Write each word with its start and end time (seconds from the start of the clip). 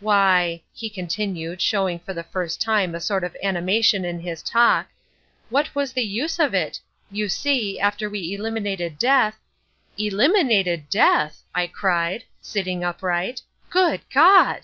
Why," 0.00 0.62
he 0.72 0.88
continued, 0.88 1.60
showing 1.60 1.98
for 1.98 2.14
the 2.14 2.22
first 2.24 2.58
time 2.58 2.94
a 2.94 3.00
sort 3.00 3.22
of 3.22 3.36
animation 3.42 4.06
in 4.06 4.18
his 4.18 4.42
talk, 4.42 4.86
"what 5.50 5.74
was 5.74 5.92
the 5.92 6.00
use 6.00 6.38
of 6.38 6.54
it? 6.54 6.80
You 7.10 7.28
see, 7.28 7.78
after 7.78 8.08
we 8.08 8.32
eliminated 8.32 8.98
death—" 8.98 9.40
"Eliminated 9.98 10.88
death!" 10.88 11.42
I 11.54 11.66
cried, 11.66 12.24
sitting 12.40 12.82
upright. 12.82 13.42
"Good 13.68 14.00
God!" 14.10 14.62